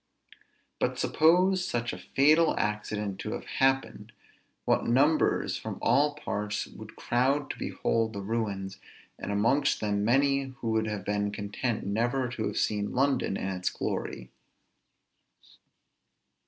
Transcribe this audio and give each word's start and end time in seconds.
But 0.79 0.97
suppose 0.97 1.63
such 1.63 1.93
a 1.93 1.99
fatal 1.99 2.57
accident 2.57 3.19
to 3.19 3.33
have 3.33 3.45
happened, 3.45 4.11
what 4.65 4.83
numbers 4.87 5.57
from 5.57 5.77
all 5.79 6.15
parts 6.15 6.65
would 6.65 6.95
crowd 6.95 7.51
to 7.51 7.59
behold 7.59 8.13
the 8.13 8.21
ruins, 8.21 8.79
and 9.19 9.31
amongst 9.31 9.79
them 9.79 10.03
many 10.03 10.55
who 10.57 10.71
would 10.71 10.87
have 10.87 11.05
been 11.05 11.31
content 11.31 11.85
never 11.85 12.27
to 12.29 12.47
have 12.47 12.57
seen 12.57 12.93
London 12.93 13.37
in 13.37 13.47
its 13.49 13.69
glory! 13.69 14.31